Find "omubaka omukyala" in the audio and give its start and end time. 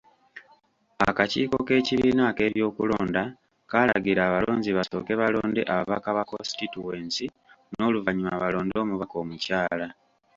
8.83-9.87